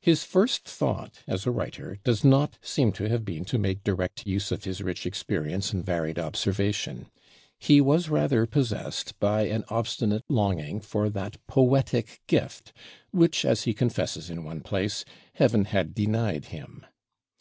[0.00, 4.24] His first thought as a writer does not seem to have been to make direct
[4.24, 7.06] use of his rich experience and varied observation;
[7.58, 12.72] he was rather possessed by an obstinate longing for that poetic gift
[13.10, 16.86] which, as he confesses in one place, Heaven had denied him.